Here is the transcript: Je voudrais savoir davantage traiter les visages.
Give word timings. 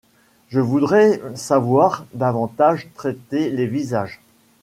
Je 0.49 0.59
voudrais 0.59 1.21
savoir 1.35 2.07
davantage 2.15 2.87
traiter 2.95 3.51
les 3.51 3.67
visages. 3.67 4.19